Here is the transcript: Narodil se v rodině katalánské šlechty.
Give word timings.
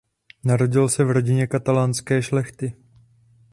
Narodil 0.43 0.89
se 0.89 1.03
v 1.03 1.11
rodině 1.11 1.47
katalánské 1.47 2.21
šlechty. 2.21 2.75